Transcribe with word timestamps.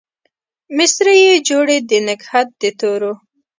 مسرۍ 0.77 1.17
يې 1.27 1.35
جوړې 1.49 1.77
د 1.89 1.91
نګهت 2.07 2.47
د 2.61 2.63
تورو 2.79 3.13